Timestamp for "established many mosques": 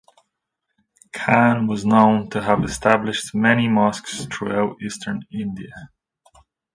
2.63-4.25